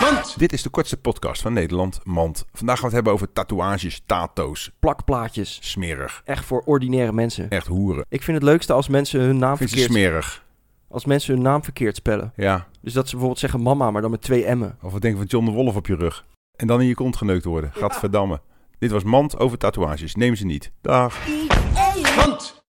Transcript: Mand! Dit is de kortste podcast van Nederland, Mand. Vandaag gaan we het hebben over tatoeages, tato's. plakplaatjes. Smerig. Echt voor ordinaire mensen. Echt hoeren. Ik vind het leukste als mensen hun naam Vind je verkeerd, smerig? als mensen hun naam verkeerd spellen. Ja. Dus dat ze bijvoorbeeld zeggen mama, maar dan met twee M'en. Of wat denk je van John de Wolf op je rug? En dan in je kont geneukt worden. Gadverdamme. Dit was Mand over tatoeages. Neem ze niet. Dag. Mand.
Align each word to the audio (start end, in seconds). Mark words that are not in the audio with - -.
Mand! 0.00 0.38
Dit 0.38 0.52
is 0.52 0.62
de 0.62 0.68
kortste 0.68 0.96
podcast 0.96 1.42
van 1.42 1.52
Nederland, 1.52 2.00
Mand. 2.04 2.44
Vandaag 2.52 2.78
gaan 2.78 2.88
we 2.90 2.94
het 2.96 3.04
hebben 3.04 3.12
over 3.12 3.32
tatoeages, 3.32 4.02
tato's. 4.06 4.70
plakplaatjes. 4.78 5.58
Smerig. 5.62 6.22
Echt 6.24 6.44
voor 6.44 6.62
ordinaire 6.64 7.12
mensen. 7.12 7.50
Echt 7.50 7.66
hoeren. 7.66 8.04
Ik 8.08 8.22
vind 8.22 8.36
het 8.36 8.46
leukste 8.46 8.72
als 8.72 8.88
mensen 8.88 9.20
hun 9.20 9.38
naam 9.38 9.56
Vind 9.56 9.70
je 9.70 9.76
verkeerd, 9.76 9.98
smerig? 9.98 10.44
als 10.88 11.04
mensen 11.04 11.34
hun 11.34 11.42
naam 11.42 11.64
verkeerd 11.64 11.96
spellen. 11.96 12.32
Ja. 12.36 12.66
Dus 12.80 12.92
dat 12.92 13.04
ze 13.04 13.10
bijvoorbeeld 13.10 13.40
zeggen 13.40 13.62
mama, 13.62 13.90
maar 13.90 14.02
dan 14.02 14.10
met 14.10 14.22
twee 14.22 14.54
M'en. 14.56 14.78
Of 14.82 14.92
wat 14.92 15.00
denk 15.00 15.14
je 15.14 15.20
van 15.20 15.28
John 15.28 15.44
de 15.44 15.50
Wolf 15.52 15.76
op 15.76 15.86
je 15.86 15.94
rug? 15.96 16.24
En 16.56 16.66
dan 16.66 16.80
in 16.80 16.86
je 16.86 16.94
kont 16.94 17.16
geneukt 17.16 17.44
worden. 17.44 17.70
Gadverdamme. 17.74 18.40
Dit 18.78 18.90
was 18.90 19.02
Mand 19.02 19.38
over 19.38 19.58
tatoeages. 19.58 20.14
Neem 20.14 20.34
ze 20.34 20.44
niet. 20.44 20.70
Dag. 20.80 21.16
Mand. 22.16 22.62